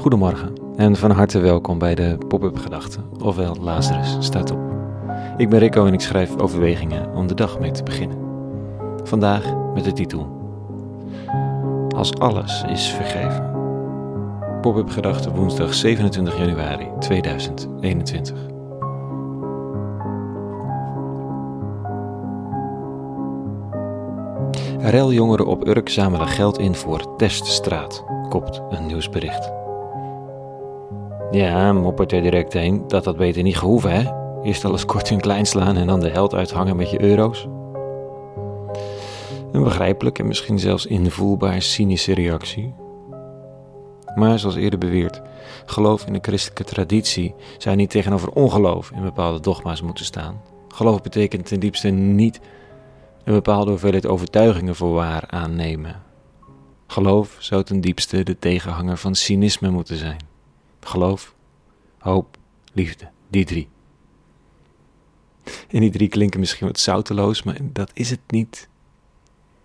[0.00, 4.58] Goedemorgen en van harte welkom bij de Pop-up Gedachten, ofwel Lazarus staat op.
[5.36, 8.18] Ik ben Rico en ik schrijf overwegingen om de dag mee te beginnen.
[9.04, 10.28] Vandaag met de titel
[11.96, 13.50] Als alles is vergeven.
[14.60, 18.38] Pop-up Gedachten woensdag 27 januari 2021.
[24.78, 29.58] Reljongeren op Urk zamelen geld in voor Teststraat, kopt een nieuwsbericht.
[31.30, 34.10] Ja, moppert er direct heen, dat had beter niet gehoeven, hè?
[34.42, 37.46] Eerst alles kort en klein slaan en dan de held uithangen met je euro's.
[39.52, 42.74] Een begrijpelijk en misschien zelfs invoelbaar cynische reactie.
[44.14, 45.22] Maar zoals eerder beweerd,
[45.66, 50.40] geloof in de christelijke traditie zou niet tegenover ongeloof in bepaalde dogma's moeten staan.
[50.68, 52.40] Geloof betekent ten diepste niet
[53.24, 56.02] een bepaalde hoeveelheid overtuigingen voor waar aannemen.
[56.86, 60.29] Geloof zou ten diepste de tegenhanger van cynisme moeten zijn.
[60.80, 61.34] Geloof,
[61.98, 62.36] hoop,
[62.72, 63.68] liefde, die drie.
[65.68, 68.68] En die drie klinken misschien wat zouteloos, maar dat is het niet.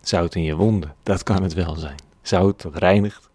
[0.00, 1.96] Zout in je wonden, dat kan het wel zijn.
[2.22, 3.30] Zout dat reinigt,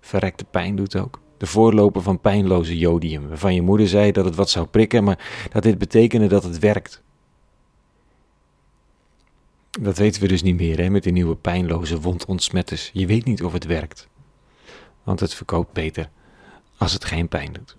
[0.00, 1.20] verrekte pijn doet ook.
[1.36, 5.48] De voorloper van pijnloze jodium, waarvan je moeder zei dat het wat zou prikken, maar
[5.52, 7.02] dat dit betekende dat het werkt.
[9.80, 12.90] Dat weten we dus niet meer hè, met die nieuwe pijnloze wondontsmetters.
[12.92, 14.08] Je weet niet of het werkt,
[15.02, 16.10] want het verkoopt beter
[16.78, 17.76] als het geen pijn doet.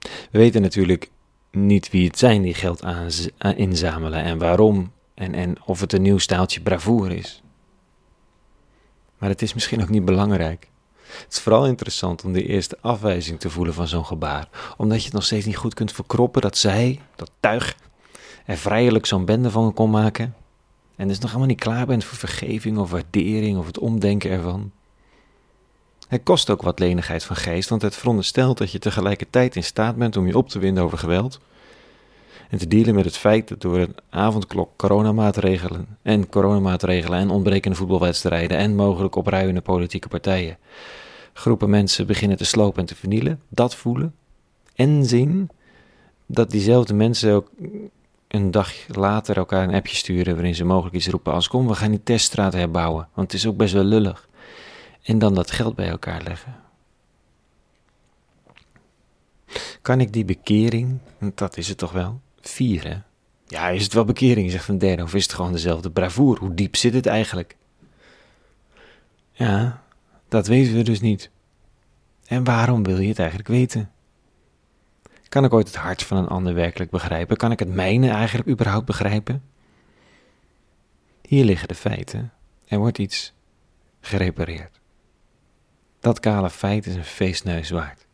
[0.00, 1.10] We weten natuurlijk
[1.50, 2.82] niet wie het zijn die geld
[3.56, 7.42] inzamelen en waarom en, en of het een nieuw staaltje bravoure is.
[9.18, 10.68] Maar het is misschien ook niet belangrijk.
[11.10, 15.04] Het is vooral interessant om de eerste afwijzing te voelen van zo'n gebaar, omdat je
[15.04, 17.76] het nog steeds niet goed kunt verkroppen dat zij, dat tuig,
[18.44, 20.34] er vrijelijk zo'n bende van kon maken.
[20.96, 24.72] En dus nog helemaal niet klaar bent voor vergeving of waardering of het omdenken ervan.
[26.10, 29.96] Het kost ook wat lenigheid van geest, want het veronderstelt dat je tegelijkertijd in staat
[29.96, 31.40] bent om je op te winden over geweld.
[32.48, 37.76] En te dealen met het feit dat door een avondklok coronamaatregelen en coronamaatregelen en ontbrekende
[37.76, 40.58] voetbalwedstrijden en mogelijk opruiende politieke partijen
[41.32, 44.14] groepen mensen beginnen te slopen en te vernielen, dat voelen
[44.74, 45.50] en zien
[46.26, 47.50] dat diezelfde mensen ook
[48.28, 51.74] een dag later elkaar een appje sturen waarin ze mogelijk iets roepen als kom we
[51.74, 54.28] gaan die teststraat herbouwen, want het is ook best wel lullig
[55.02, 56.54] en dan dat geld bij elkaar leggen.
[59.82, 60.98] Kan ik die bekering,
[61.34, 63.04] dat is het toch wel, vieren?
[63.46, 66.40] Ja, is het wel bekering, zegt een derde, of is het gewoon dezelfde bravoure?
[66.40, 67.56] Hoe diep zit het eigenlijk?
[69.32, 69.82] Ja,
[70.28, 71.30] dat weten we dus niet.
[72.26, 73.90] En waarom wil je het eigenlijk weten?
[75.28, 77.36] Kan ik ooit het hart van een ander werkelijk begrijpen?
[77.36, 79.42] Kan ik het mijne eigenlijk überhaupt begrijpen?
[81.22, 82.32] Hier liggen de feiten.
[82.66, 83.32] Er wordt iets
[84.00, 84.79] gerepareerd.
[86.00, 88.06] Dat kale feit is een feestneus waard.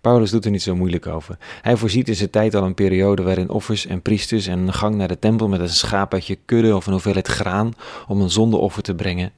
[0.00, 1.38] Paulus doet er niet zo moeilijk over.
[1.62, 4.94] Hij voorziet in zijn tijd al een periode waarin offers en priesters en een gang
[4.94, 7.72] naar de tempel met een schaapje, kudde of een hoeveelheid graan
[8.08, 9.32] om een zondeoffer te brengen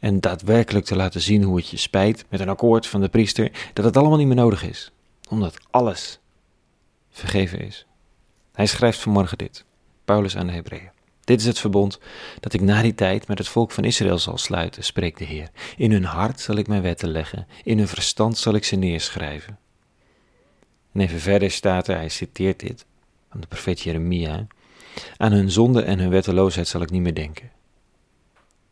[0.00, 3.50] en daadwerkelijk te laten zien hoe het je spijt met een akkoord van de priester
[3.72, 4.92] dat het allemaal niet meer nodig is,
[5.28, 6.20] omdat alles
[7.10, 7.86] vergeven is.
[8.52, 9.64] Hij schrijft vanmorgen dit,
[10.04, 10.99] Paulus aan de Hebreeën.
[11.30, 11.98] Dit is het verbond
[12.40, 15.50] dat ik na die tijd met het volk van Israël zal sluiten, spreekt de Heer.
[15.76, 19.58] In hun hart zal ik mijn wetten leggen, in hun verstand zal ik ze neerschrijven.
[20.92, 22.86] En even verder staat er, hij citeert dit,
[23.30, 24.46] van de profeet Jeremia.
[25.16, 27.50] Aan hun zonde en hun wetteloosheid zal ik niet meer denken.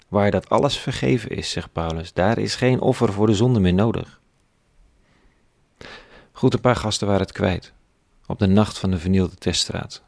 [0.08, 3.74] Waar dat alles vergeven is, zegt Paulus, daar is geen offer voor de zonde meer
[3.74, 4.20] nodig.
[6.32, 7.72] Goed, een paar gasten waren het kwijt.
[8.26, 10.06] Op de nacht van de vernielde teststraat.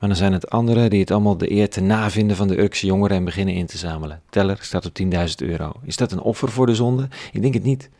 [0.00, 2.86] Maar dan zijn het anderen die het allemaal de eer te navinden van de Urkse
[2.86, 4.22] jongeren en beginnen in te zamelen.
[4.30, 5.72] Teller staat op 10.000 euro.
[5.82, 7.08] Is dat een offer voor de zonde?
[7.32, 7.90] Ik denk het niet.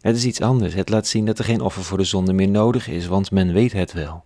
[0.00, 0.74] Het is iets anders.
[0.74, 3.52] Het laat zien dat er geen offer voor de zonde meer nodig is, want men
[3.52, 4.24] weet het wel.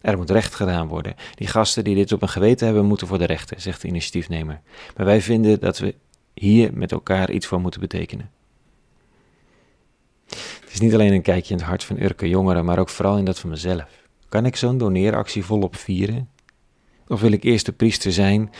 [0.00, 1.14] Er moet recht gedaan worden.
[1.34, 4.60] Die gasten die dit op een geweten hebben, moeten voor de rechter, zegt de initiatiefnemer.
[4.96, 5.94] Maar wij vinden dat we
[6.34, 8.30] hier met elkaar iets voor moeten betekenen.
[10.28, 13.18] Het is niet alleen een kijkje in het hart van Urke jongeren, maar ook vooral
[13.18, 14.01] in dat van mezelf.
[14.32, 16.28] Kan ik zo'n doneeractie volop vieren?
[17.08, 18.50] Of wil ik eerst de priester zijn,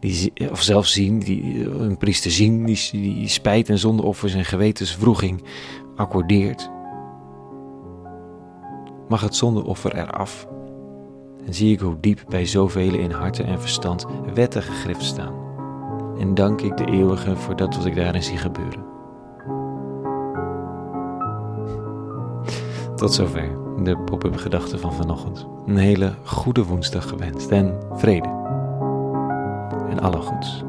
[0.00, 5.42] die, of zelf zien, die, een priester zien die, die spijt en zondeoffers en gewetenswroeging
[5.96, 6.70] accordeert?
[9.08, 10.46] Mag het zondeoffer eraf?
[11.46, 15.34] En zie ik hoe diep bij zoveel in harten en verstand wetten gegrift staan.
[16.18, 18.91] En dank ik de eeuwige voor dat wat ik daarin zie gebeuren.
[23.02, 23.50] Tot zover
[23.84, 25.46] de pop-up gedachten van vanochtend.
[25.66, 28.28] Een hele goede woensdag gewenst en vrede.
[29.90, 30.64] En alle goeds.